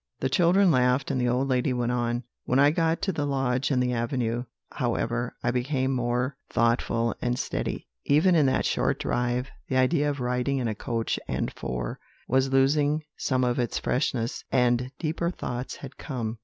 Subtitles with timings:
[0.19, 3.69] The children laughed, and the old lady went on: "When I got to the lodge
[3.69, 7.87] and the avenue, however, I became more thoughtful and steady.
[8.05, 12.51] Even in that short drive, the idea of riding in a coach and four was
[12.51, 16.39] losing some of its freshness, and deeper thoughts had come.